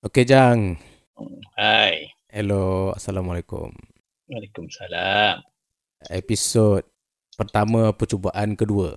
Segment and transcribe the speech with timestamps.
[0.00, 0.80] Okey Jang.
[1.60, 2.08] Hai.
[2.32, 3.68] Hello, Assalamualaikum.
[4.32, 5.44] Waalaikumsalam.
[6.08, 6.88] Episod
[7.36, 8.96] pertama percubaan kedua.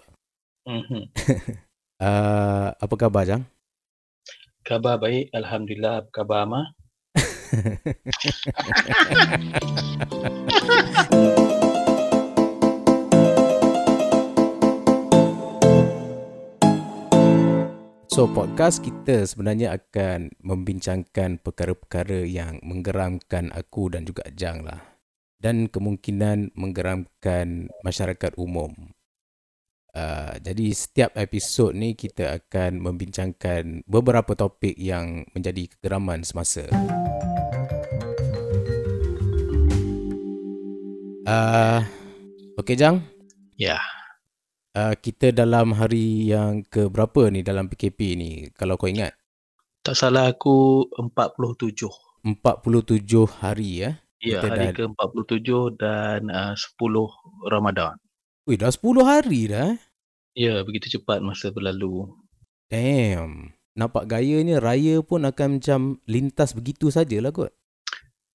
[0.63, 1.03] Mm-hmm.
[1.99, 3.43] Uh, apa khabar Jang?
[4.63, 6.07] Khabar baik, Alhamdulillah.
[6.07, 6.71] Apa khabar Amar?
[18.13, 24.77] So podcast kita sebenarnya akan membincangkan perkara-perkara yang menggeramkan aku dan juga Jang lah.
[25.41, 28.93] Dan kemungkinan menggeramkan masyarakat umum.
[29.97, 36.69] Uh, jadi setiap episod ni kita akan membincangkan beberapa topik yang menjadi kegeraman semasa.
[41.25, 41.81] Uh,
[42.61, 43.01] okay Jang?
[43.57, 43.81] Ya.
[44.73, 49.13] Uh, kita dalam hari yang ke berapa ni dalam PKP ni kalau kau ingat?
[49.85, 51.77] Tak salah aku 47.
[52.25, 53.05] 47
[53.37, 53.91] hari ya.
[54.17, 56.73] Ya, Kita hari dah- ke-47 dan uh, 10
[57.53, 58.01] Ramadan.
[58.49, 59.75] Wih dah 10 hari dah.
[59.75, 59.79] eh?
[60.33, 62.09] Ya, begitu cepat masa berlalu.
[62.65, 63.53] Damn.
[63.77, 67.53] Nampak gayanya raya pun akan macam lintas begitu sajalah kot.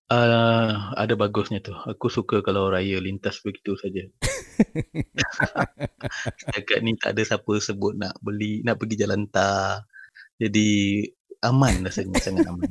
[0.07, 1.75] Uh, ada bagusnya tu.
[1.75, 4.07] Aku suka kalau raya lintas begitu saja.
[6.41, 9.87] Setakat ni tak ada siapa sebut nak beli, nak pergi jalan tar.
[10.39, 11.03] Jadi
[11.43, 12.71] aman rasanya, sangat aman.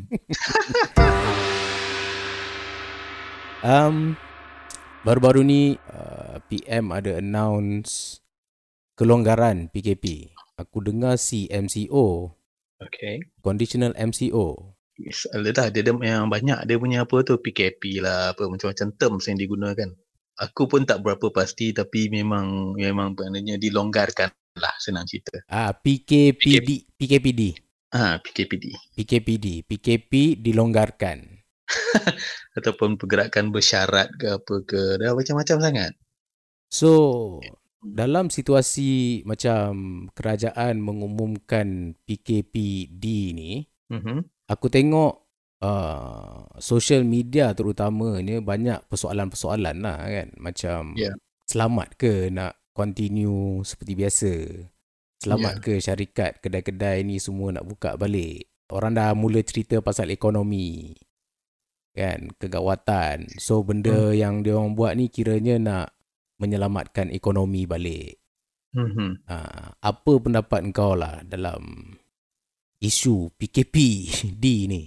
[3.65, 4.15] Um,
[5.01, 8.21] baru-baru ni uh, PM ada announce
[8.95, 10.31] kelonggaran PKP.
[10.57, 12.37] Aku dengar si MCO,
[12.77, 13.25] Okay.
[13.41, 14.77] conditional MCO.
[14.97, 18.87] Yes, ada dah dia, dia yang banyak dia punya apa tu PKP lah apa macam-macam
[18.97, 19.89] terms yang digunakan.
[20.37, 25.41] Aku pun tak berapa pasti tapi memang memang maknanya dilonggarkan lah senang cerita.
[25.49, 27.41] Ah PKPD PKPD
[27.97, 31.41] Ha PKPD PKPD PKP dilonggarkan.
[32.57, 35.91] ataupun pergerakan bersyarat ke apa ke dah macam-macam sangat.
[36.69, 36.91] So
[37.81, 39.71] dalam situasi macam
[40.11, 43.03] kerajaan mengumumkan PKPD
[43.33, 43.51] ni,
[43.87, 44.25] Mhm.
[44.51, 45.26] aku tengok
[45.61, 50.27] uh, social media terutamanya banyak persoalan-persoalan lah kan.
[50.37, 51.13] Macam Ya.
[51.45, 54.31] selamat ke nak continue seperti biasa?
[55.17, 55.63] Selamat Ya.
[55.63, 58.45] ke syarikat kedai-kedai ni semua nak buka balik?
[58.69, 60.93] Orang dah mula cerita pasal ekonomi.
[61.97, 63.25] Kan, kegawatan.
[63.41, 65.87] So benda yang dia orang buat ni kiranya nak
[66.37, 68.21] menyelamatkan ekonomi balik.
[69.25, 69.37] Ha,
[69.81, 71.97] apa pendapat kau lah dalam
[72.77, 73.75] isu PKP
[74.41, 74.83] D ni?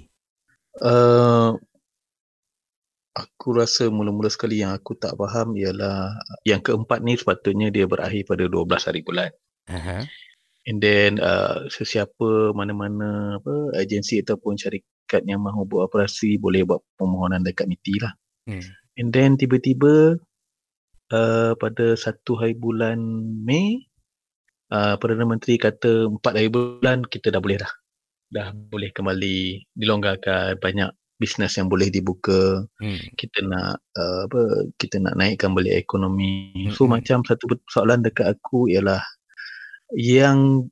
[0.81, 1.61] Uh,
[3.15, 6.15] aku rasa mula-mula sekali yang aku tak faham ialah
[6.47, 9.31] yang keempat ni sepatutnya dia berakhir pada 12 hari bulan.
[9.69, 10.07] Aha.
[10.69, 16.85] And then uh, sesiapa mana-mana apa agensi ataupun syarikat yang mahu buat operasi boleh buat
[17.01, 18.13] permohonan dekat MITI lah.
[18.45, 18.65] Hmm.
[19.01, 20.21] And then tiba-tiba
[21.11, 23.01] uh, pada satu hari bulan
[23.41, 23.89] Mei
[24.69, 27.73] uh, Perdana Menteri kata empat hari bulan kita dah boleh dah.
[28.31, 32.65] Dah boleh kembali dilonggarkan banyak bisnes yang boleh dibuka.
[32.81, 33.01] Hmm.
[33.19, 34.41] Kita nak uh, apa
[34.81, 36.55] kita nak naikkan balik ekonomi.
[36.73, 36.97] So Mm-mm.
[36.97, 39.05] macam satu soalan dekat aku ialah
[39.93, 40.71] yang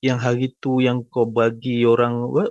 [0.00, 2.50] yang hari tu yang kau bagi orang what,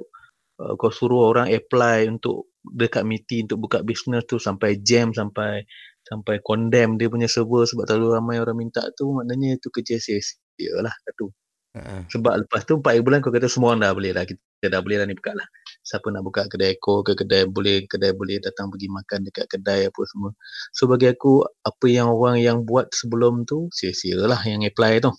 [0.62, 5.66] uh, kau suruh orang apply untuk dekat MITI untuk buka bisnes tu sampai jam sampai
[6.06, 10.74] sampai condemn dia punya server sebab terlalu ramai orang minta tu maknanya itu kerja sia-sia
[10.86, 11.34] lah satu.
[11.72, 12.04] Ha.
[12.12, 15.00] Sebab lepas tu 4 bulan kau kata semua orang dah boleh dah kita dah boleh
[15.00, 15.48] dah ni buka lah.
[15.88, 19.88] Siapa nak buka kedai eko ke kedai boleh kedai boleh datang pergi makan dekat kedai
[19.88, 20.36] apa semua.
[20.76, 25.16] So bagi aku apa yang orang yang buat sebelum tu sia-sia lah yang apply tu.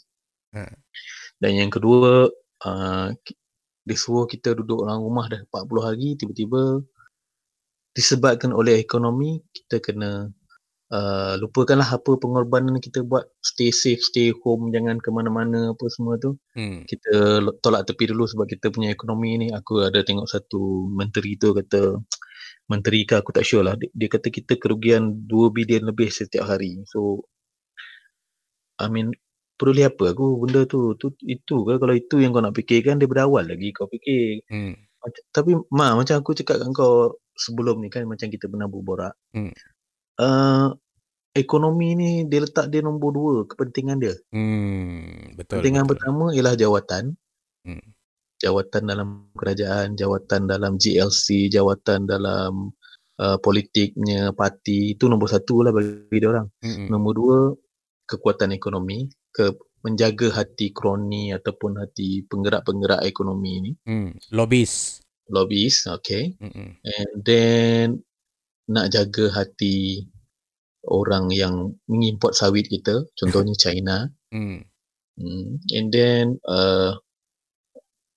[0.53, 0.69] Ha.
[1.41, 2.29] Dan yang kedua
[2.69, 3.09] uh,
[3.83, 6.85] dia suruh kita duduk dalam rumah dah 40 hari tiba-tiba
[7.97, 10.29] disebabkan oleh ekonomi kita kena
[10.93, 13.27] uh, lupakanlah apa pengorbanan kita buat.
[13.41, 16.37] Stay safe stay home jangan ke mana-mana apa semua tu.
[16.53, 16.85] Hmm.
[16.85, 19.49] kita tolak tepi dulu sebab kita punya ekonomi ni.
[19.51, 21.97] Aku ada tengok satu menteri tu kata
[22.69, 23.75] menteri ke aku tak sure lah.
[23.81, 26.85] Dia, dia kata kita kerugian 2 bilion lebih setiap hari.
[26.87, 27.25] So
[28.79, 29.17] I mean
[29.57, 30.13] peduli apa?
[30.13, 31.73] Aku benda tu tu itu ke?
[31.81, 34.45] Kalau itu yang kau nak fikirkan daripada awal lagi kau fikir.
[34.53, 34.77] Hmm.
[35.03, 39.15] macam, tapi ma macam aku cakap dengan kau sebelum ni kan macam kita pernah berborak.
[39.35, 39.51] Hmm.
[40.21, 40.75] uh,
[41.33, 45.33] ekonomi ni dia letak dia nombor dua kepentingan dia Hmm.
[45.37, 45.61] Betul.
[45.61, 45.91] kepentingan betul.
[45.97, 47.05] pertama ialah jawatan
[47.63, 47.85] Hmm.
[48.43, 49.09] jawatan dalam
[49.39, 52.75] kerajaan, jawatan dalam GLC, jawatan dalam
[53.23, 56.51] uh, politiknya parti itu nombor satu lah bagi dia orang.
[56.59, 56.91] Mm-mm.
[56.91, 57.39] Nombor dua
[58.11, 59.55] kekuatan ekonomi, ke
[59.87, 63.73] menjaga hati kroni ataupun hati penggerak-penggerak ekonomi ni.
[63.87, 64.11] Hmm.
[64.35, 64.99] Lobis.
[65.31, 66.35] lobbyist, okay.
[66.43, 66.83] Mm-mm.
[66.83, 67.87] And then
[68.69, 70.03] nak jaga hati
[70.87, 74.11] orang yang mengimport sawit kita, contohnya China.
[74.35, 74.67] Mm.
[75.13, 75.61] Hmm.
[75.77, 76.97] And then uh,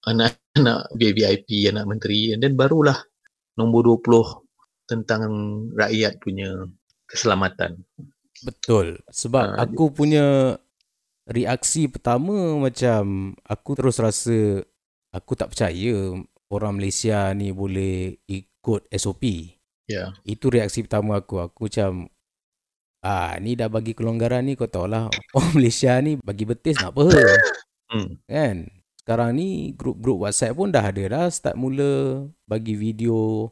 [0.08, 2.32] anak-anak VIP, anak menteri.
[2.32, 2.96] And then barulah
[3.60, 4.46] nombor 20
[4.86, 5.24] tentang
[5.74, 6.70] rakyat punya
[7.10, 7.84] keselamatan.
[8.46, 9.02] Betul.
[9.10, 10.58] Sebab Ah, aku punya
[11.26, 14.62] reaksi pertama macam aku terus rasa
[15.10, 16.14] aku tak percaya
[16.54, 19.24] orang Malaysia ni boleh ikut SOP.
[19.90, 20.14] Ya.
[20.26, 21.42] Itu reaksi pertama aku.
[21.42, 22.10] Aku macam
[23.06, 25.06] ah ni dah bagi kelonggaran ni kau tahu lah
[25.38, 27.06] orang Malaysia ni bagi betis nak apa
[27.86, 28.18] Hmm.
[28.26, 28.66] kan.
[28.98, 33.46] Sekarang ni grup-grup WhatsApp pun dah ada dah start mula bagi video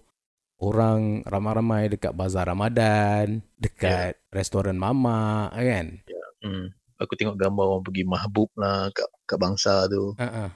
[0.57, 6.01] orang ramai-ramai dekat bazar Ramadan, dekat restoran mama kan.
[6.41, 6.73] Hmm.
[6.97, 10.17] Aku tengok gambar orang pergi mahbub lah kat, kat bangsa tu.
[10.17, 10.49] Ah.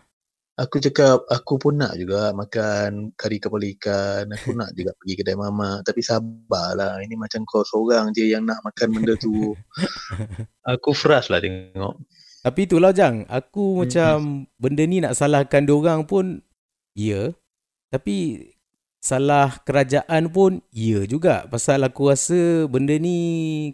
[0.57, 4.25] Aku cakap aku pun nak juga makan kari kepala ikan.
[4.33, 5.86] Aku nak juga pergi kedai mama.
[5.86, 6.98] Tapi sabarlah.
[7.06, 9.54] Ini macam kau seorang je yang nak makan benda tu.
[10.74, 12.01] aku frust lah tengok.
[12.42, 14.15] Tapi itulah Jang, aku Hmm, macam
[14.57, 16.42] benda ni nak salahkan diorang pun
[16.98, 17.38] ya.
[17.94, 18.50] Tapi
[19.07, 21.48] salah kerajaan pun ya juga.
[21.48, 23.15] Pasal aku rasa benda ni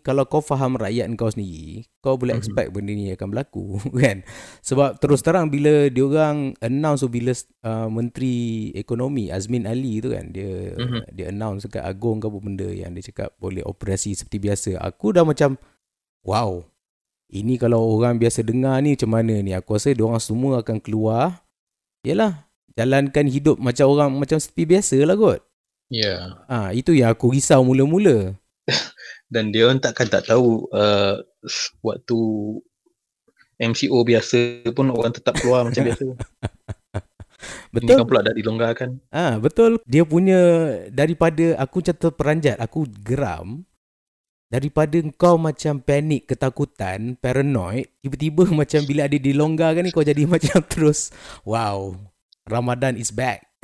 [0.05, 2.41] kalau kau faham rakyat kau sendiri, kau boleh Mhm.
[2.45, 4.21] expect benda ni akan berlaku kan.
[4.61, 7.33] Sebab terus terang bila diorang announce bila
[7.65, 11.09] uh, Menteri Ekonomi Azmin Ali tu kan, dia Mhm.
[11.09, 14.71] dia announce dekat Agong ke apa benda yang dia cakap boleh operasi seperti biasa.
[14.77, 15.57] Aku dah macam
[16.21, 16.61] wow.
[17.33, 19.57] Ini kalau orang biasa dengar ni macam mana ni?
[19.57, 21.41] Aku rasa diorang semua akan keluar.
[22.05, 25.41] Yalah, jalankan hidup macam orang macam seperti biasa lah kot.
[25.93, 26.41] Ya.
[26.49, 28.33] Ah, itu yang aku risau mula-mula.
[29.33, 31.21] Dan dia orang takkan tak tahu uh,
[31.81, 32.19] waktu
[33.61, 36.05] MCO biasa pun orang tetap keluar macam biasa.
[37.73, 37.97] Ini Betul?
[37.97, 38.89] kan pula dah dilonggarkan.
[39.09, 39.81] Ah, betul.
[39.83, 40.39] Dia punya
[40.93, 43.65] daripada aku macam terperanjat, aku geram.
[44.53, 50.61] Daripada kau macam panik, ketakutan, paranoid, tiba-tiba macam bila ada dilonggarkan ni kau jadi macam
[50.69, 51.09] terus,
[51.41, 51.97] wow,
[52.43, 53.47] Ramadan is back.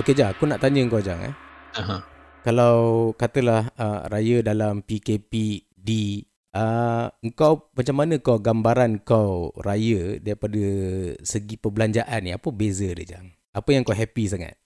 [0.00, 1.36] Okey Jang, aku nak tanya kau Jang eh.
[1.76, 2.00] Aha.
[2.40, 6.24] Kalau katalah uh, raya dalam PKP di
[6.56, 10.64] uh, engkau macam mana kau gambaran kau raya daripada
[11.20, 13.36] segi perbelanjaan ni apa beza dia Jang?
[13.52, 14.56] Apa yang kau happy sangat?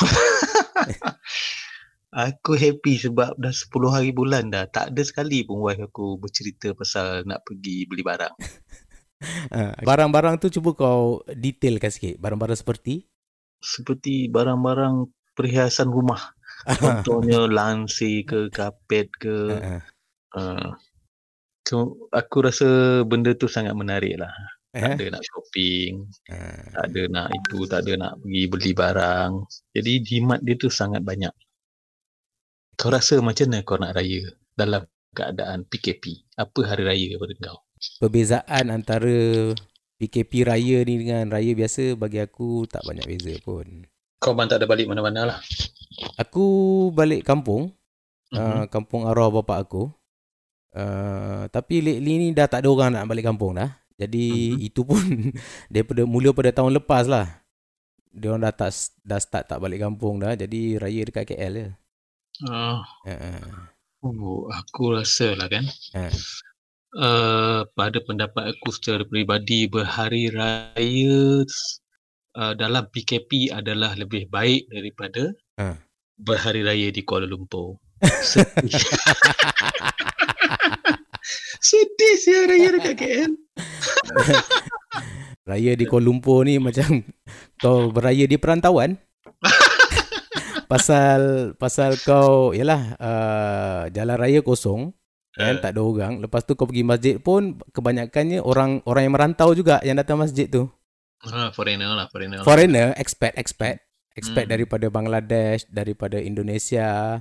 [2.14, 4.70] Aku happy sebab dah 10 hari bulan dah.
[4.70, 8.38] Tak ada sekali pun wife aku bercerita pasal nak pergi beli barang.
[9.54, 12.18] Uh, barang-barang tu cuba kau detailkan sikit.
[12.18, 13.06] Barang-barang seperti
[13.62, 16.34] Seperti barang-barang perhiasan rumah.
[16.80, 19.36] Contohnya lansir ke, kapet ke.
[20.34, 20.68] uh,
[21.64, 24.32] so, aku rasa benda tu sangat menarik lah.
[24.74, 25.06] Tak eh?
[25.06, 25.92] ada nak shopping,
[26.74, 29.30] tak ada nak itu, tak ada nak pergi beli barang.
[29.70, 31.30] Jadi jimat dia tu sangat banyak.
[32.74, 34.82] Kau rasa macam mana kau nak raya dalam
[35.14, 36.26] keadaan PKP?
[36.34, 37.58] Apa hari raya pada kau?
[37.98, 39.52] Perbezaan antara
[39.96, 43.86] PKP raya ni dengan raya biasa bagi aku tak banyak beza pun.
[44.18, 45.38] Kau memang tak ada balik mana-mana lah.
[46.18, 46.44] Aku
[46.90, 47.70] balik kampung
[48.32, 48.40] Mhm.
[48.40, 49.92] uh, kampung arwah bapa aku.
[50.74, 53.70] Uh, tapi lately ni dah tak ada orang nak balik kampung dah.
[53.94, 54.58] Jadi Mhm.
[54.58, 54.98] itu pun
[55.72, 57.46] daripada mula pada tahun lepas lah.
[58.10, 58.70] Dia orang dah tak
[59.02, 60.34] dah start tak balik kampung dah.
[60.34, 61.68] Jadi raya dekat KL je.
[62.42, 63.70] Uh, Uh,
[64.02, 65.62] oh, aku rasa lah kan.
[65.94, 66.10] uh,
[66.94, 71.42] Uh, pada pendapat aku secara peribadi berhari raya
[72.38, 75.74] uh, dalam PKP adalah lebih baik daripada Ha.
[76.14, 77.82] berhari raya di Kuala Lumpur.
[78.22, 78.70] Sedih.
[81.66, 83.32] Sedih sih raya dekat KL.
[85.50, 87.02] raya di Kuala Lumpur ni macam
[87.58, 88.98] kau beraya di perantauan.
[90.64, 94.96] pasal pasal kau yalah uh, jalan raya kosong
[95.34, 95.60] kan Eh.
[95.60, 99.82] tak ada orang lepas tu kau pergi masjid pun kebanyakannya orang orang yang merantau juga
[99.82, 100.70] yang datang masjid tu
[101.24, 102.44] Ha, foreigner lah, foreigner lah.
[102.44, 103.80] foreigner expat expat
[104.12, 104.52] expat Hmm.
[104.52, 107.18] daripada Bangladesh daripada Indonesia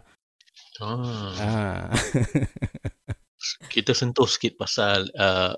[0.77, 1.83] Ah, ah
[3.69, 5.53] kita sentuh sikit pasal uh,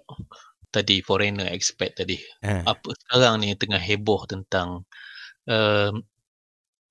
[0.69, 2.17] tadi foreigner expat tadi.
[2.41, 4.83] ah apa sekarang ni tengah heboh tentang
[5.45, 5.93] um,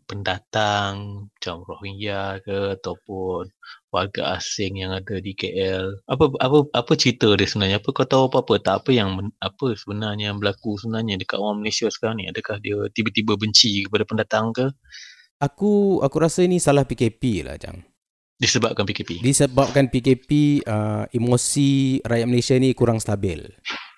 [0.05, 3.49] pendatang macam Rohingya ke ataupun
[3.91, 6.05] warga asing yang ada di KL.
[6.07, 7.79] Apa apa apa cerita dia sebenarnya?
[7.81, 11.87] Apa kau tahu apa-apa tak apa yang apa sebenarnya yang berlaku sebenarnya dekat orang Malaysia
[11.89, 12.31] sekarang ni?
[12.31, 14.67] Adakah dia tiba-tiba benci kepada pendatang ke
[15.45, 17.83] aku aku rasa ini salah PKP lah Jang
[18.41, 19.23] disebabkan PKP?
[19.23, 23.47] disebabkan PKP uh, emosi rakyat Malaysia ni kurang stabil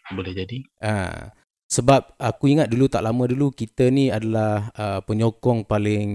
[0.06, 0.62] Boleh jadi.
[0.78, 1.34] Ah,
[1.76, 6.10] sebab aku ingat dulu tak lama dulu kita ni adalah uh, penyokong paling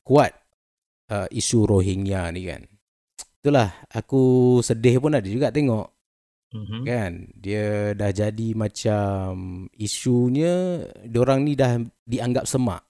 [0.00, 0.32] kuat
[1.12, 2.64] uh, isu Rohingya ni kan.
[3.44, 5.96] Itulah aku sedih pun ada juga tengok
[6.56, 6.86] Mhm.
[6.86, 11.76] kan dia dah jadi macam isunya diorang ni dah
[12.06, 12.86] dianggap semak.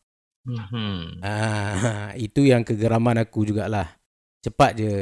[0.46, 1.24] Mhm.
[1.24, 3.96] Ah itu yang kegeraman aku jugalah.
[4.44, 4.92] Cepat je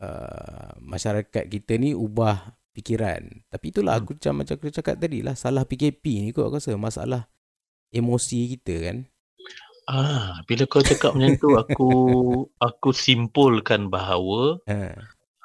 [0.00, 3.46] uh, masyarakat kita ni ubah fikiran.
[3.48, 6.74] Tapi itulah aku macam macam aku cakap tadi lah salah PKP ni kot aku rasa
[6.74, 7.22] masalah
[7.94, 8.96] emosi kita kan.
[9.86, 11.90] Ah, bila kau cakap macam tu aku
[12.66, 14.96] aku simpulkan bahawa Ha.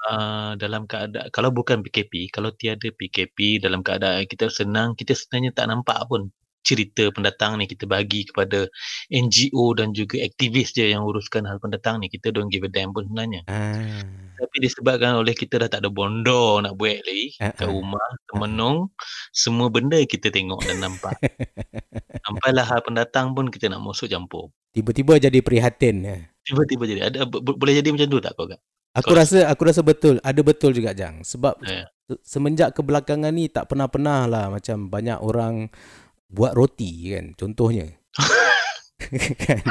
[0.09, 5.51] uh, dalam keadaan kalau bukan PKP, kalau tiada PKP dalam keadaan kita senang, kita sebenarnya
[5.53, 6.31] tak nampak pun
[6.69, 8.69] cerita pendatang ni kita bagi kepada
[9.09, 12.07] NGO dan juga aktivis je yang uruskan hal pendatang ni.
[12.07, 13.41] Kita don't give a damn pun sebenarnya.
[13.45, 14.05] Ah.
[14.35, 17.67] Tapi disebabkan oleh kita dah tak ada bondo nak buat lagi Ah, kat ah.
[17.67, 18.93] rumah, temenung,
[19.31, 21.17] semua benda kita tengok dan nampak.
[22.21, 24.53] Sampailah hal pendatang pun kita nak masuk campur.
[24.69, 25.95] Tiba-tiba jadi prihatin.
[25.99, 26.17] ya.
[26.41, 28.61] Tiba-tiba jadi ada bo- bo- boleh jadi macam tu tak kau kak?
[28.91, 31.21] Aku Kau- rasa aku rasa betul, ada betul juga Jang.
[31.21, 31.85] Sebab Ya.
[32.03, 35.69] se- semenjak kebelakangan ni tak pernah-pernah lah macam banyak orang
[36.29, 37.89] buat roti kan contohnya.
[39.49, 39.61] kan?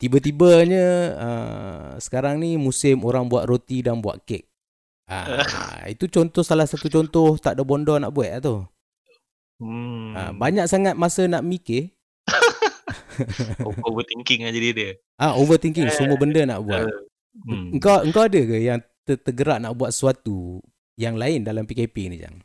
[0.00, 4.48] Tiba-tibanya uh, sekarang ni musim orang buat roti dan buat kek.
[5.04, 8.56] Ah, itu contoh salah satu contoh tak ada bondo nak buat lah tu.
[9.60, 10.16] Hmm.
[10.16, 11.92] Ah, banyak sangat masa nak mikir.
[13.62, 14.90] Over- overthinking aja dia dia.
[15.20, 16.88] Ah, overthinking semua benda nak buat.
[17.46, 17.76] Hmm.
[17.76, 20.58] Engkau engkau ada ke yang ter- tergerak nak buat sesuatu
[20.98, 22.42] yang lain dalam PKP ni Jang?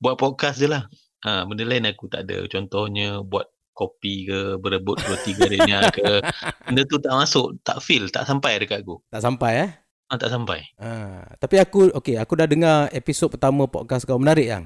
[0.00, 0.88] Buat podcast je lah.
[1.24, 2.44] Ha, benda lain aku tak ada.
[2.48, 6.20] Contohnya buat kopi ke, berebut roti garingnya ke.
[6.68, 9.00] Benda tu tak masuk, tak feel, tak sampai dekat aku.
[9.08, 9.70] Tak sampai eh?
[10.12, 10.60] Ha, tak sampai.
[10.76, 14.64] Ha, tapi aku okey, aku dah dengar episod pertama podcast kau menarik yang.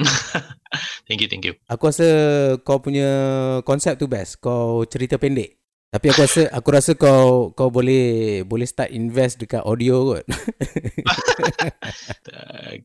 [1.04, 1.52] Thank you, thank you.
[1.68, 2.08] Aku rasa
[2.64, 3.10] kau punya
[3.68, 4.40] konsep tu best.
[4.40, 5.60] Kau cerita pendek.
[5.92, 10.24] Tapi aku rasa aku rasa kau kau boleh boleh start invest dekat audio kot.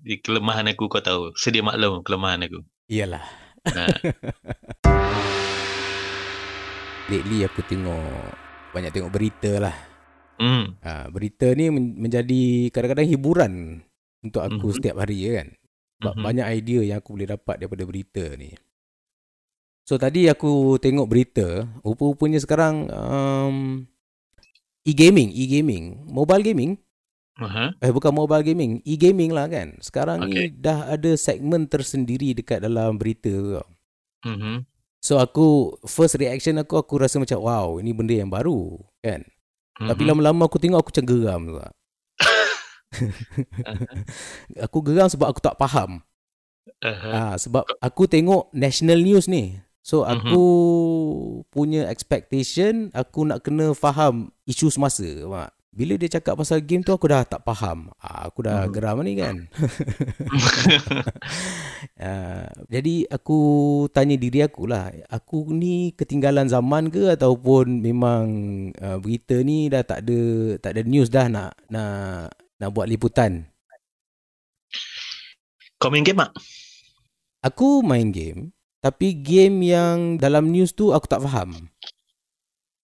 [0.27, 1.32] Kelemahan aku kau tahu.
[1.39, 2.67] Sedia maklum kelemahan aku.
[2.88, 3.25] Iyalah.
[3.67, 3.84] Ha.
[7.12, 8.32] Lately aku tengok
[8.72, 9.75] banyak tengok berita lah.
[10.39, 10.79] Hmm.
[10.79, 13.53] Ha, berita ni men- menjadi kadang-kadang hiburan
[14.24, 14.75] untuk aku Mhm.
[14.79, 15.48] setiap hari ya kan.
[16.00, 16.24] Sebab Mhm.
[16.24, 18.56] banyak idea yang aku boleh dapat daripada berita ni.
[19.88, 21.48] So tadi aku tengok berita,
[21.84, 23.88] rupa-rupanya sekarang um,
[24.84, 26.75] e-gaming, e-gaming, mobile gaming,
[27.38, 27.70] Aha.
[27.77, 29.77] eh bukan mobile gaming, e-gaming lah kan.
[29.77, 30.48] Sekarang ni Okay.
[30.51, 33.53] dah ada segmen tersendiri dekat dalam berita tu.
[33.56, 33.67] tau.
[34.25, 34.65] Mhm.
[34.98, 39.22] So aku first reaction aku aku rasa macam wow, ini benda yang baru kan.
[39.77, 40.10] Tapi Mhm.
[40.10, 41.56] lama-lama aku tengok aku macam geram tu.
[41.56, 41.74] tak.
[44.65, 46.01] aku geram sebab aku tak faham.
[46.82, 47.10] Aha.
[47.10, 49.58] Ah sebab aku tengok national news ni.
[49.79, 50.10] So Mhm.
[50.10, 50.44] aku
[51.48, 55.06] punya expectation aku nak kena faham isu semasa.
[55.24, 55.56] Mak.
[55.77, 57.93] Bila dia cakap pasal game tu aku dah tak faham.
[58.01, 58.72] Ah, aku dah Mhm.
[58.74, 59.36] geram ni kan.
[61.98, 63.38] Ah, jadi aku
[63.89, 64.89] tanya diri aku lah.
[65.10, 68.25] Aku ni ketinggalan zaman ke ataupun memang
[68.77, 70.19] uh, berita ni dah tak ada
[70.62, 73.50] tak ada news dah nak nak nak buat liputan.
[75.77, 76.34] Kau main game tak?
[77.46, 81.69] Aku main game tapi game yang dalam news tu aku tak faham.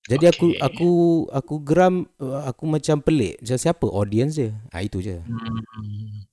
[0.03, 0.60] Jadi aku Okey.
[0.60, 0.89] aku
[1.31, 3.39] aku geram aku macam pelik.
[3.39, 4.51] Macam siapa audience dia?
[4.75, 5.24] Ah itu je.
[5.24, 6.27] Hmm.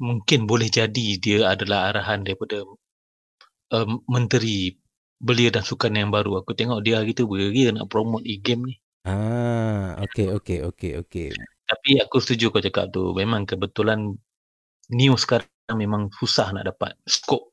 [0.00, 2.64] Mungkin boleh jadi dia adalah arahan daripada
[3.76, 4.80] um, Menteri
[5.20, 6.40] Belia dan Sukan yang baru.
[6.40, 8.74] Aku tengok dia hari tu beria nak promote e-game ni.
[9.04, 11.28] Ah okey okey okey okey.
[11.68, 13.12] Tapi aku setuju kau cakap tu.
[13.12, 14.16] Memang kebetulan
[14.88, 17.52] news sekarang memang susah nak dapat scope.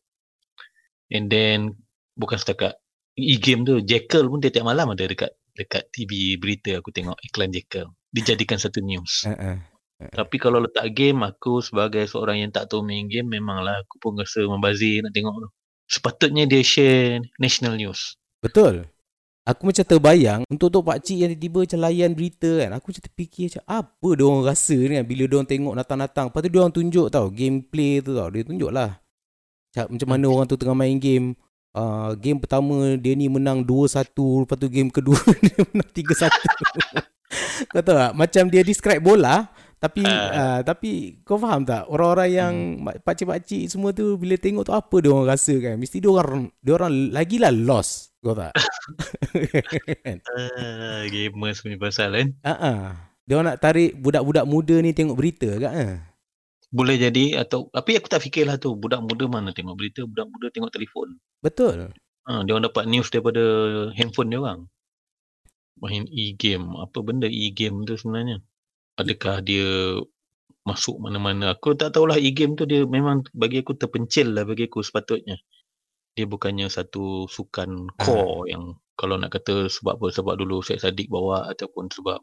[1.12, 1.76] And then
[2.16, 2.80] bukan setakat
[3.18, 7.90] e-game tu, Jekyll pun tiap-tiap malam ada dekat dekat TV berita aku tengok iklan Jekyll.
[8.14, 9.26] Dijadikan satu news.
[9.26, 9.58] Uh-uh.
[9.98, 14.14] Tapi kalau letak game, aku sebagai seorang yang tak tahu main game, memanglah aku pun
[14.14, 15.50] rasa membazir nak tengok tu.
[15.90, 18.14] Sepatutnya dia share national news.
[18.38, 18.86] Betul.
[19.48, 22.70] Aku macam terbayang untuk tok pakcik yang tiba-tiba macam layan berita kan.
[22.76, 26.26] Aku macam terfikir macam apa dia orang rasa ni kan bila dia orang tengok datang-datang.
[26.28, 28.28] Lepas tu dia orang tunjuk tau gameplay tu tau.
[28.28, 29.00] Dia tunjuk lah.
[29.72, 31.28] Macam, macam mana orang tu tengah main game.
[31.76, 34.12] Uh, game pertama dia ni menang 2-1.
[34.14, 36.30] Lepas tu game kedua dia menang 3-1.
[37.74, 38.12] Kau tahu tak?
[38.14, 39.50] Macam dia describe bola.
[39.78, 40.60] Tapi uh, Ah.
[40.66, 42.98] tapi kau faham tak orang-orang yang hmm.
[43.06, 46.74] pakcik-pakcik semua tu bila tengok tu apa dia orang rasa kan mesti dia orang dia
[46.74, 48.58] orang lagilah lost kau tak
[50.34, 52.28] Ah, gamers punya pasal kan.
[52.42, 52.82] ah uh
[53.28, 55.94] dia orang nak tarik budak-budak muda ni tengok berita kan ah
[56.68, 60.48] Boleh jadi atau tapi aku tak fikirlah tu budak muda mana tengok berita, budak muda
[60.52, 61.16] tengok telefon.
[61.40, 61.96] Betul.
[62.28, 63.42] Ha, dia orang dapat news daripada
[63.96, 64.68] handphone dia orang.
[65.80, 66.76] Main e-game.
[66.84, 68.44] Apa benda e-game tu sebenarnya?
[69.00, 69.96] Adakah dia
[70.68, 71.56] masuk mana-mana?
[71.56, 75.40] Aku tak tahulah e-game tu dia memang bagi aku terpencil lah bagi aku sepatutnya.
[76.20, 80.08] Dia bukannya satu sukan core yang kalau nak kata sebab apa?
[80.12, 82.20] Sebab dulu Syed Saddiq bawa ataupun sebab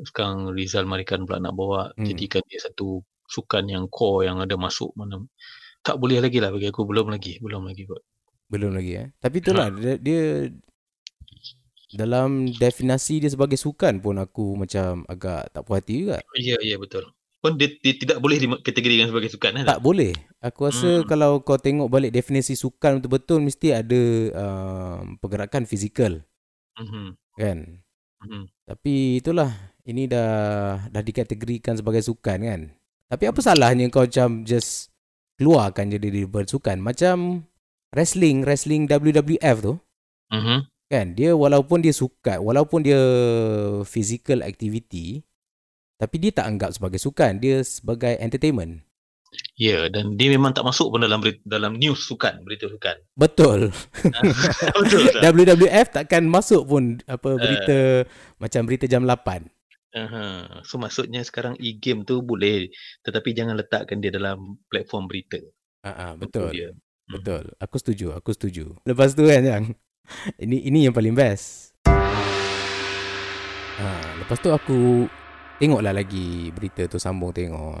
[0.00, 1.92] sekarang Rizal Marikan pula nak bawa.
[1.92, 2.06] Hmm.
[2.08, 5.22] Jadikan dia satu sukan yang core yang ada masuk mana.
[5.82, 6.82] Tak boleh lagi lah bagi aku.
[6.82, 7.38] Belum lagi.
[7.38, 8.02] Belum lagi kot.
[8.46, 9.08] Belum lagi eh.
[9.18, 10.22] Tapi itulah dia, dia
[11.94, 16.18] dalam definasi dia sebagai sukan pun aku macam agak tak puas hati juga.
[16.34, 17.06] Ya, ya betul.
[17.38, 19.62] Pun dia, dia tidak boleh dikategorikan sebagai sukan.
[19.62, 20.12] Eh, Tak boleh.
[20.42, 21.06] Aku rasa Hmm.
[21.06, 24.02] kalau kau tengok balik definisi sukan betul-betul mesti ada
[24.34, 26.22] um, pergerakan fizikal
[26.76, 27.06] Mhm,
[27.38, 27.58] kan.
[28.22, 28.42] mhm.
[28.66, 29.48] Tapi itulah
[29.86, 30.30] ini dah
[30.90, 32.60] dah dikategorikan sebagai sukan kan.
[33.06, 34.90] Tapi apa salahnya kau macam just
[35.38, 37.46] keluarkan je dia daripada sukan macam
[37.94, 39.74] wrestling, wrestling WWF tu
[40.34, 40.58] Mhm.
[40.90, 41.06] kan.
[41.14, 42.98] Dia walaupun dia sukan, walaupun dia
[43.86, 45.22] physical activity
[45.96, 48.84] tapi dia tak anggap sebagai sukan, dia sebagai entertainment.
[49.56, 52.96] Ya, dan dia memang tak masuk pun dalam berita, dalam news sukan, berita sukan.
[53.16, 53.72] Betul.
[54.80, 55.20] Betul tak?
[55.36, 58.04] WWF takkan masuk pun apa berita
[58.36, 59.48] macam berita jam 8.
[59.96, 60.60] Aha.
[60.68, 62.68] So maksudnya sekarang e-game tu boleh
[63.00, 65.40] tetapi jangan letakkan dia dalam platform berita.
[65.88, 66.50] Ha Itu betul.
[66.52, 66.68] Dia.
[67.08, 67.42] Betul.
[67.62, 68.76] Aku setuju, aku setuju.
[68.84, 69.64] Lepas tu kan yang
[70.44, 71.72] ini ini yang paling best.
[73.76, 73.88] Ha,
[74.20, 75.08] lepas tu aku
[75.56, 77.80] tengoklah lagi berita tu sambung tengok.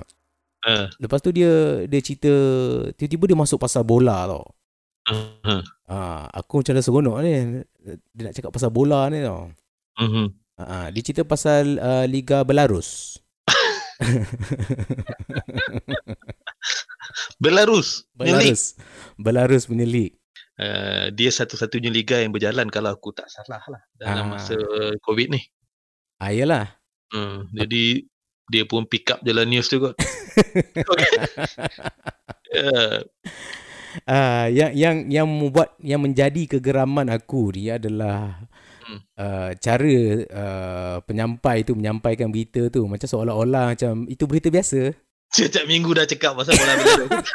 [0.64, 0.88] Ah.
[0.96, 2.32] Lepas tu dia dia cerita
[2.96, 4.44] tiba-tiba dia masuk pasal bola tau.
[5.06, 5.56] Aha.
[5.86, 5.96] Ha,
[6.32, 7.32] aku macam dah seronok ni.
[8.12, 9.52] Dia nak cakap pasal bola ni tau.
[10.00, 10.45] Mhm.
[10.56, 13.20] Ha, dia cerita pasal uh, Liga Belarus.
[17.42, 18.08] Belarus.
[18.16, 18.76] Belarus.
[19.20, 19.62] Belarus.
[19.68, 20.16] Punya league.
[20.56, 24.40] Uh, dia satu-satunya liga yang berjalan kalau aku tak salah lah dalam Ah.
[24.40, 24.56] masa
[25.04, 25.44] COVID ni.
[26.16, 26.72] Ah, yalah.
[27.12, 27.44] Hmm.
[27.52, 28.08] Jadi
[28.48, 29.92] dia pun pick up jalan news tu kot.
[30.92, 31.12] okay.
[32.56, 33.04] uh,
[34.04, 38.44] Ah, yang yang yang membuat yang menjadi kegeraman aku ni adalah
[38.86, 39.02] Hmm.
[39.18, 39.94] uh, cara
[40.30, 44.94] uh, penyampai tu menyampaikan berita tu macam seolah-olah macam itu berita biasa.
[45.26, 47.26] setiap minggu dah cakap pasal bola Belarus.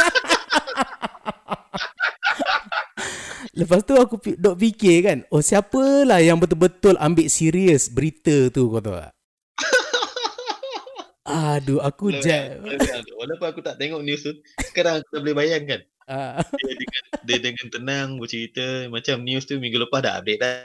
[3.51, 8.79] Lepas tu aku dok fikir kan, oh siapalah yang betul-betul ambil serius berita tu kau
[8.79, 9.11] tahu tak?
[11.59, 12.63] Aduh, aku jat.
[13.19, 14.31] Walaupun aku tak tengok news tu,
[14.71, 15.83] sekarang aku dah boleh bayangkan.
[16.11, 20.55] Ah, Dia dengan, dia dengan tenang bercerita macam news tu minggu lepas dah update dah.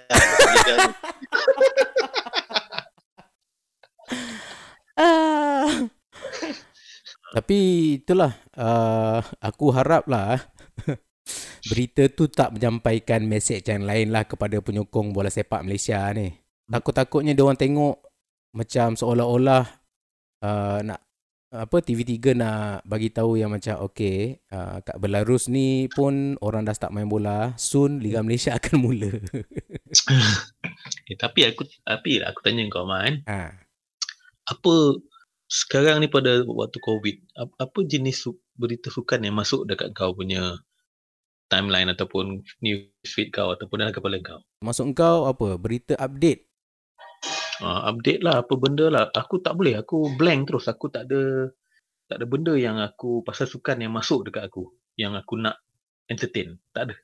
[4.99, 5.87] ah.
[7.31, 7.59] Tapi
[8.03, 10.43] itulah uh, aku harap lah
[11.71, 16.35] berita tu tak menyampaikan mesej yang lain lah kepada penyokong bola sepak Malaysia ni.
[16.67, 18.03] Takut-takutnya dia orang tengok
[18.51, 19.63] macam seolah-olah
[20.43, 21.06] uh, nak
[21.55, 26.75] apa TV3 nak bagi tahu yang macam okey uh, kat Belarus ni pun orang dah
[26.75, 29.15] start main bola soon Liga Malaysia akan mula.
[31.11, 33.55] eh, tapi aku tapi aku tanya kau Man, ha.
[34.51, 34.75] apa
[35.47, 38.27] sekarang ni pada waktu COVID, apa, apa jenis
[38.59, 40.59] berita sukan yang masuk dekat kau punya
[41.47, 44.43] timeline ataupun newsfeed kau ataupun dalam kepala kau?
[44.59, 46.46] Masuk kau apa berita update
[47.63, 49.09] Uh, update lah apa benda lah.
[49.13, 49.81] Aku tak boleh.
[49.81, 50.69] Aku blank terus.
[50.69, 51.51] Aku tak ada
[52.07, 54.71] tak ada benda yang aku pasal sukan yang masuk dekat aku.
[54.95, 55.57] Yang aku nak
[56.07, 56.57] entertain.
[56.71, 56.95] Tak ada.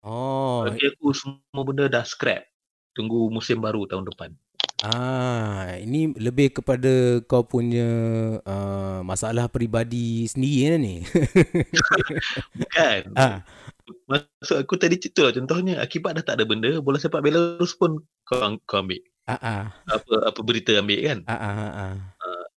[0.00, 2.44] Oh, Bagi aku semua benda dah scrap.
[2.96, 4.30] Tunggu musim baru tahun depan.
[4.80, 7.84] Ah, ini lebih kepada kau punya
[8.40, 11.04] uh, masalah peribadi sendiri ni.
[12.74, 13.12] Kan?
[13.12, 13.44] ah,
[14.08, 15.34] Maksud aku tadi cerita lah.
[15.36, 16.80] Contohnya akibat dah tak ada benda.
[16.80, 19.02] Bola sepak Belarus pun kau, kau ambil.
[19.28, 21.18] Ah, Apa apa berita ambil kan?
[21.26, 21.94] ah, ah, ah.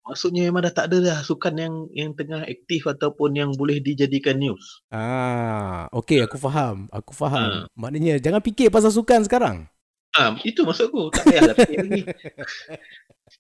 [0.02, 4.36] Maksudnya memang dah tak ada dah sukan yang yang tengah aktif ataupun yang boleh dijadikan
[4.36, 4.84] news.
[4.92, 6.92] Ah, okey aku faham.
[6.92, 7.48] Aku faham.
[7.48, 7.64] Ah.
[7.78, 9.70] Maknanya jangan fikir pasal sukan sekarang.
[10.12, 11.08] Ah, itu maksud aku.
[11.16, 12.04] Tak payah dah fikir lagi.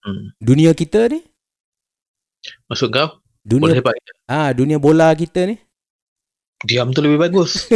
[0.01, 0.31] Hmm.
[0.39, 1.19] Dunia kita ni,
[2.71, 3.21] Maksud kau?
[3.41, 3.93] Bola dunia sepak
[4.29, 5.57] ah dunia bola kita ni.
[6.61, 7.65] Diam tu lebih bagus.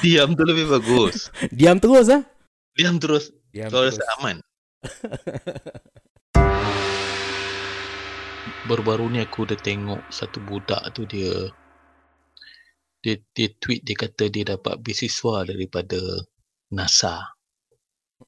[0.00, 1.28] Diam tu lebih bagus.
[1.56, 2.24] Diam terus ah.
[2.72, 3.28] Diam terus.
[3.52, 4.00] Diam Kau terus.
[4.00, 4.40] rasa aman.
[8.68, 11.52] Baru-baru ni aku dah tengok satu budak tu dia
[13.00, 16.00] dia, dia tweet dia kata dia dapat beasiswa daripada
[16.72, 17.36] NASA.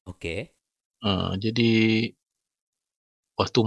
[0.09, 0.49] Okey.
[1.01, 2.05] Uh, jadi
[3.37, 3.59] waktu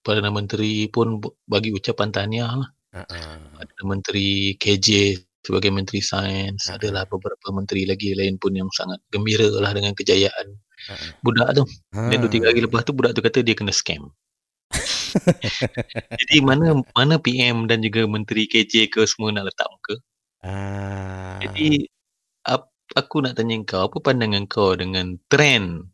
[0.00, 2.70] Perdana Menteri pun bagi ucapan tahniah lah.
[2.90, 3.60] Uh-uh.
[3.60, 6.68] Ada Menteri KJ sebagai Menteri Sains.
[6.68, 6.76] Ha.
[6.76, 10.56] Adalah beberapa menteri lagi lain pun yang sangat gembira lah dengan kejayaan
[10.88, 11.10] Uh-uh.
[11.20, 11.64] budak tu.
[11.92, 14.08] Dan dua tiga hari lepas tu budak tu kata dia kena scam.
[16.20, 19.94] Jadi mana mana PM dan juga Menteri KJ ke semua nak letak muka.
[20.40, 21.36] Ah.
[21.42, 21.84] Jadi
[22.48, 25.90] ap, aku nak tanya kau apa pandangan kau dengan trend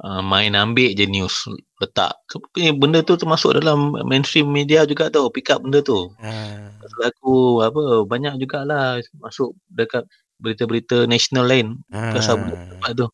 [0.00, 1.44] uh, main ambil je news
[1.76, 2.16] letak.
[2.56, 6.08] Eh, Benda tu termasuk dalam mainstream media juga tau pick up benda tu.
[6.16, 6.72] Ah.
[6.80, 10.08] Pasal aku apa banyak jugalah masuk dekat
[10.40, 12.66] berita-berita national lain pasal benda Ah.
[12.72, 13.06] tempat tu.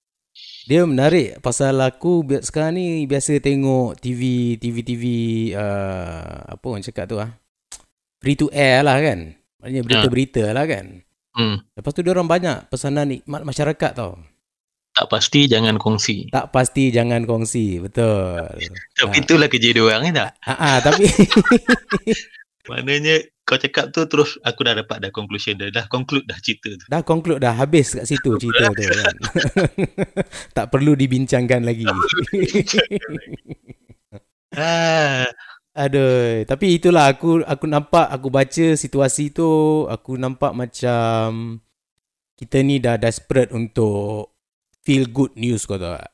[0.69, 5.05] Dia menarik pasal aku sekarang ni biasa tengok TV TV TV
[5.57, 7.33] uh, apa orang cakap tu ah.
[8.21, 9.33] Free to air lah kan.
[9.59, 11.03] Maknanya berita-berita lah kan.
[11.35, 11.63] Hmm.
[11.75, 14.19] Lepas tu dia orang banyak pesanan nikmat masyarakat tau.
[14.99, 16.27] Tak pasti jangan kongsi.
[16.27, 17.79] Tak pasti jangan kongsi.
[17.79, 18.51] Betul.
[18.99, 19.23] Tapi Ah.
[19.23, 20.31] itulah kerja dia orang kan tak?
[20.43, 21.07] Ah, ah tapi
[22.69, 25.71] Maknanya kau cakap tu terus aku dah dapat dah conclusion dah.
[25.71, 26.85] Dah conclude dah cerita tu.
[26.85, 29.15] dah conclude dah habis kat situ cerita tu kan.
[30.59, 31.87] tak perlu dibincangkan lagi.
[34.51, 35.29] Ah,
[35.79, 39.47] Aduh, tapi itulah aku aku nampak aku baca situasi tu
[39.87, 41.63] aku nampak macam
[42.35, 44.35] kita ni dah desperate untuk
[44.89, 46.11] feel good news kau tahu tak?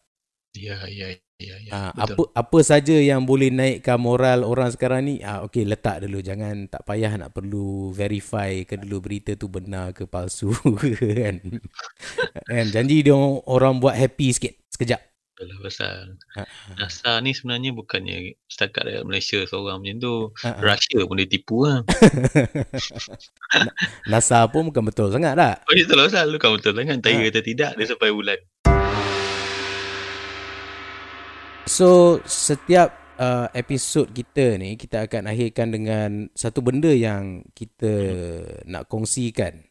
[0.53, 1.07] ya ya
[1.37, 1.91] ya ya.
[1.93, 2.31] Betul.
[2.31, 6.67] apa apa saja yang boleh naikkan moral orang sekarang ni ah okey letak dulu jangan
[6.67, 10.51] tak payah nak perlu verify ke dulu berita tu benar ke palsu
[11.19, 11.39] kan.
[12.45, 13.15] kan janji dia
[13.47, 15.01] orang buat happy sikit sekejap.
[15.35, 16.47] Betul pasal Ah,
[16.79, 20.15] NASA ni sebenarnya bukannya setakat rakyat Malaysia seorang macam tu.
[20.41, 20.55] ah.
[20.63, 21.83] Russia pun dia tipu lah.
[24.07, 25.55] NASA pun bukan betul sangat tak?
[25.67, 26.31] Oh, itu lah pasal.
[26.31, 27.01] Lu kan betul sangat.
[27.01, 27.25] Tanya Ah.
[27.27, 28.39] kata tidak, dia sampai bulan.
[31.65, 37.93] So setiap uh, episod kita ni kita akan akhirkan dengan satu benda yang kita
[38.69, 39.65] nak kongsikan.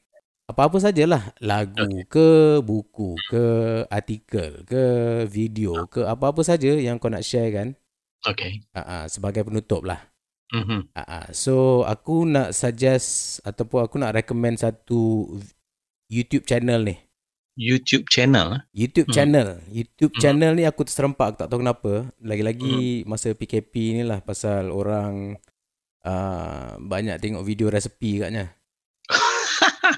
[0.49, 3.45] Apa-apa sajalah lagu ke buku ke
[3.87, 4.83] artikel ke
[5.29, 7.69] video ke apa-apa saja yang kau nak share kan
[8.23, 8.63] Okay.
[8.71, 9.99] uh, uh, sebagai penutup lah.
[10.55, 10.95] Mm-hmm.
[10.95, 11.25] Uh, uh.
[11.35, 15.27] So aku nak suggest ataupun aku nak recommend satu
[16.07, 16.95] YouTube channel ni.
[17.53, 18.57] YouTube channel.
[18.57, 18.61] eh?
[18.73, 19.15] YouTube Hmm.
[19.15, 19.47] channel.
[19.69, 20.21] YouTube Hmm.
[20.21, 21.93] channel ni aku terserempak aku tak tahu kenapa.
[22.17, 25.37] Lagi-lagi masa PKP ni lah pasal orang
[26.01, 28.53] uh, banyak tengok video resepi katnya.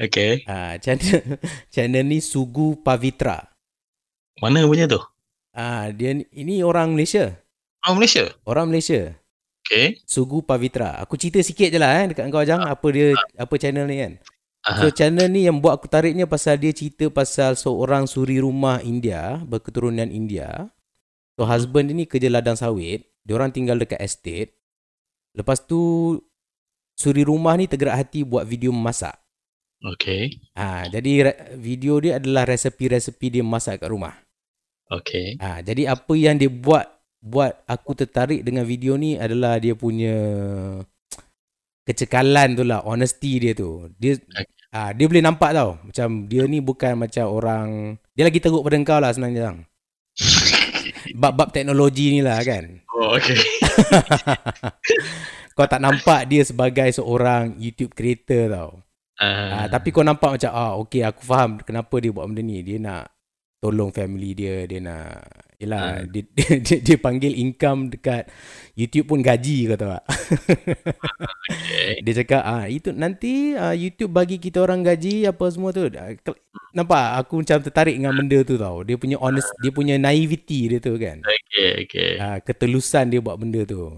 [0.00, 0.40] Okay.
[0.48, 1.20] Uh, channel
[1.74, 3.52] channel ni Sugu Pavitra.
[4.40, 4.96] Mana punya tu?
[5.52, 7.36] Ah uh, dia ni- ini orang Malaysia.
[7.84, 8.32] Oh, Malaysia.
[8.48, 9.12] Orang Malaysia.
[9.60, 10.00] Okay.
[10.08, 10.96] Sugu Pavitra.
[11.04, 14.12] Aku cerita sikit je lah eh dekat kau Jang apa dia apa channel ni kan.
[14.60, 14.84] Aha.
[14.84, 19.40] So channel ni yang buat aku tariknya pasal dia cerita pasal seorang suri rumah India
[19.48, 20.68] berketurunan India.
[21.40, 24.52] So husband dia ni kerja ladang sawit, dia orang tinggal dekat estate.
[25.32, 26.14] Lepas tu
[26.92, 29.16] suri rumah ni tergerak hati buat video memasak.
[29.80, 30.36] Okay.
[30.60, 34.12] Ha, jadi re- video dia adalah resepi-resepi dia masak kat rumah.
[34.92, 35.40] Okay.
[35.40, 36.84] Ha, jadi apa yang dia buat
[37.20, 40.16] buat aku tertarik dengan video ni adalah dia punya
[41.90, 43.90] kecekalan tu lah, honesty dia tu.
[43.98, 44.46] Dia Okay.
[44.70, 45.82] ah dia boleh nampak tau.
[45.82, 49.56] Macam dia ni bukan macam orang dia lagi teruk pada kau lah senang Jang.
[51.20, 52.84] Bab-bab teknologi ni lah kan.
[52.94, 53.34] Oh, okay.
[55.56, 58.70] kau tak nampak dia sebagai seorang YouTube creator tau.
[59.20, 62.62] Uh, Ah, tapi kau nampak macam ah okey aku faham kenapa dia buat benda ni.
[62.64, 63.12] Dia nak
[63.60, 65.20] tolong family dia, dia nak
[65.60, 66.08] yalah Hmm.
[66.08, 68.26] dia, dia, dia, dia panggil income dekat
[68.72, 70.04] YouTube pun gaji kau tahu tak?
[70.08, 72.00] okay.
[72.04, 75.84] dia cakap ah itu nanti ah, YouTube bagi kita orang gaji apa semua tu.
[75.92, 76.16] Ah,
[76.72, 78.80] Nampak aku macam tertarik dengan benda tu tau.
[78.86, 81.20] Dia punya honest, dia punya naivety dia tu kan.
[81.20, 81.84] Okay.
[81.84, 82.10] Okay.
[82.16, 83.90] Ah, ketelusan dia buat benda tu.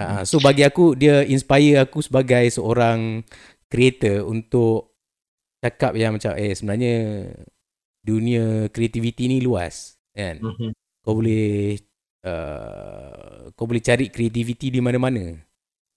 [0.00, 3.20] Ah, so bagi aku dia inspire aku sebagai seorang
[3.68, 4.96] creator untuk
[5.60, 6.94] cakap yang macam eh sebenarnya
[8.02, 10.36] dunia kreativiti ni luas kan.
[10.40, 10.70] Mhm.
[11.02, 11.76] Kau boleh
[12.22, 15.34] uh, kau boleh cari kreativiti di mana-mana.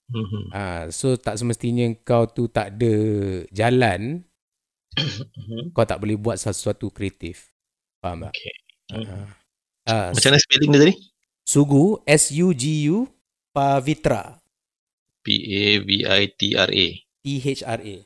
[0.06, 0.54] Mhm.
[0.54, 2.94] Ah, so tak semestinya kau tu tak ada
[3.50, 4.22] jalan,
[4.96, 5.74] Mhm.
[5.74, 7.50] kau tak boleh buat sesuatu kreatif.
[8.02, 8.32] Faham tak?
[8.34, 8.54] Okay.
[8.86, 9.26] Ah,
[9.90, 10.94] ah, Macam mana spelling dia tadi?
[11.46, 13.06] Sugu S U G U
[13.50, 14.38] Pavitra
[15.26, 16.86] P-A-V-I-T-R-A.
[17.26, 17.96] T H R A.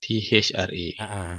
[0.00, 0.86] T-H-R-A.
[0.96, 1.34] Ah, ah.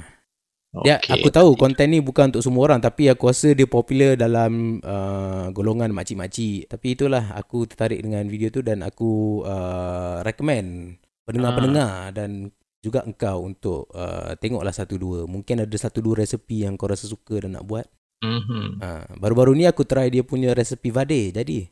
[0.82, 1.22] Ya, Okay.
[1.22, 5.54] aku tahu konten ni bukan untuk semua orang tapi aku rasa dia popular dalam uh,
[5.54, 6.66] golongan makcik-makcik.
[6.66, 12.50] Tapi itulah aku tertarik dengan video tu dan aku uh, recommend pendengar-pendengar dan
[12.82, 15.30] juga engkau untuk uh, tengoklah satu dua.
[15.30, 17.86] Mungkin ada satu dua resepi yang kau rasa suka dan nak buat.
[18.26, 18.82] Mhm.
[18.82, 21.70] Uh, baru-baru ni aku try dia punya resepi vade jadi.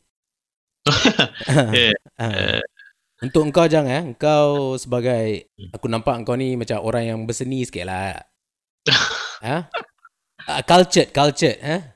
[1.73, 1.95] Yeah.
[2.23, 2.61] Eh,
[3.23, 7.87] Untuk engkau Jang eh, engkau sebagai aku nampak engkau ni macam orang yang berseni sikit
[7.87, 8.19] lah.
[9.47, 9.67] ha?
[10.43, 11.93] Uh, cultured, cultured, eh?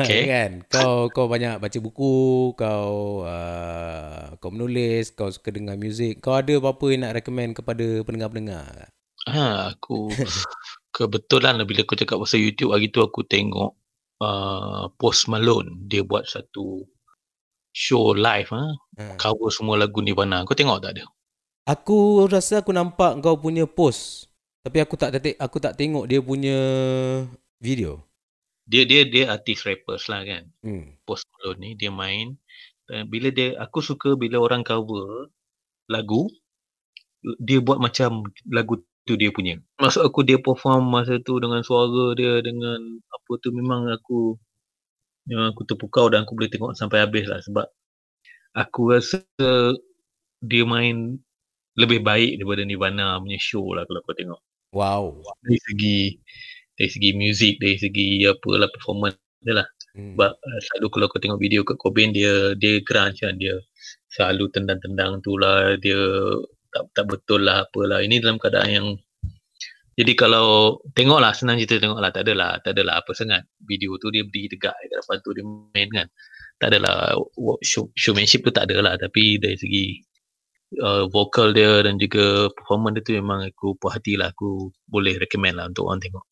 [0.00, 0.22] okay.
[0.32, 0.50] kan?
[0.68, 6.20] Kau kau banyak baca buku, kau uh, kau menulis, kau suka dengar muzik.
[6.20, 8.88] Kau ada apa-apa yang nak recommend kepada pendengar-pendengar?
[9.24, 10.12] Ha, aku
[10.96, 13.72] kebetulan lah bila aku cakap pasal YouTube hari tu aku tengok
[14.20, 16.84] uh, Post Malone dia buat satu
[17.72, 19.18] show live ha, Ha.
[19.18, 20.46] cover semua lagu Nirvana.
[20.46, 21.06] Kau tengok tak dia?
[21.66, 24.30] Aku rasa aku nampak kau punya post.
[24.64, 26.56] Tapi aku tak tak aku tak tengok dia punya
[27.60, 28.00] video.
[28.64, 30.48] Dia dia dia artis rappers lah kan.
[30.64, 30.96] Hmm.
[31.04, 32.40] Post Malone ni dia main
[32.88, 35.28] dan bila dia aku suka bila orang cover
[35.92, 36.32] lagu
[37.44, 39.60] dia buat macam lagu tu dia punya.
[39.76, 42.80] Maksud aku dia perform masa tu dengan suara dia dengan
[43.12, 44.40] apa tu memang aku
[45.28, 47.68] memang aku terpukau dan aku boleh tengok sampai habis lah sebab
[48.56, 49.20] aku rasa
[50.40, 51.20] dia main
[51.76, 54.40] lebih baik daripada Nirvana punya show lah kalau kau tengok.
[54.74, 55.22] Wow.
[55.46, 55.98] Dari segi
[56.74, 59.68] dari segi muzik, dari segi apalah performance dia lah.
[59.94, 60.18] Hmm.
[60.18, 63.54] Sebab uh, selalu kalau kau tengok video kat Cobain dia dia grunge kan dia
[64.10, 65.98] selalu tendang-tendang tu lah dia
[66.74, 68.02] tak tak betul lah apalah.
[68.02, 68.88] Ini dalam keadaan yang
[69.94, 73.46] jadi kalau tengoklah senang cerita tengoklah tak adalah tak adalah apa sangat.
[73.62, 76.08] Video tu dia berdiri tegak kat depan tu dia main kan.
[76.58, 77.14] Tak adalah
[77.62, 80.02] show, showmanship tu tak adalah tapi dari segi
[80.80, 85.18] uh, vokal dia dan juga performance dia tu memang aku puas hati lah aku boleh
[85.18, 86.24] recommend lah untuk orang tengok.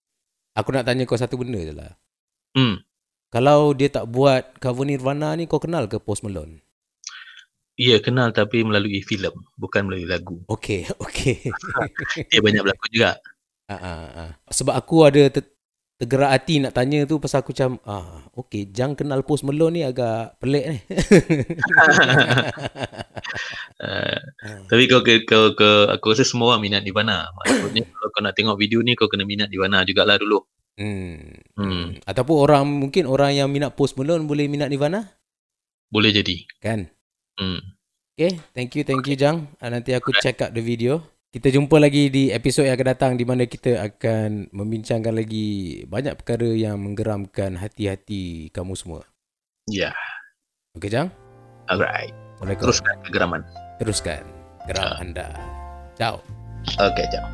[0.52, 1.92] Aku nak tanya kau satu benda je lah.
[2.52, 2.82] Hmm.
[3.32, 6.60] Kalau dia tak buat cover Nirvana ni kau kenal ke Post Malone?
[7.80, 10.44] Ya kenal tapi melalui filem bukan melalui lagu.
[10.52, 11.48] Okey, okey.
[12.30, 13.16] Dia banyak berlakon juga.
[13.64, 14.30] Ah, ah, ah.
[14.52, 15.48] Sebab aku ada ter-
[16.02, 19.82] tergerak hati nak tanya tu pasal aku macam ah okey, Jang kenal Post Malone ni
[19.86, 20.78] agak pelik ni.
[23.78, 24.18] Uh,
[24.74, 27.30] tapi kau ke, kau ke aku rasa semua orang minat Nirvana.
[27.38, 30.42] Maksudnya kalau kau nak tengok video ni kau kena minat Nirvana jugalah dulu.
[30.74, 31.38] Hmm.
[31.54, 32.02] Hmm.
[32.02, 35.06] Ataupun orang mungkin orang yang minat Post Malone boleh minat Nirvana?
[35.86, 36.34] Boleh jadi.
[36.58, 36.90] Kan?
[37.38, 37.62] Hmm.
[38.18, 39.54] Okay, thank you, thank you Jang.
[39.62, 41.11] Ah, Nanti aku check out the video.
[41.32, 46.12] Kita jumpa lagi di episod yang akan datang di mana kita akan membincangkan lagi banyak
[46.20, 49.08] perkara yang menggeramkan hati-hati kamu semua.
[49.64, 49.96] Ya.
[49.96, 49.96] Yeah.
[50.76, 51.08] Okay Jang?
[51.72, 52.12] Alright.
[52.36, 53.40] Teruskan kegeraman.
[53.80, 54.20] Teruskan
[54.68, 55.32] geram anda.
[55.96, 56.20] Ciao.
[56.76, 57.24] Okay, ciao.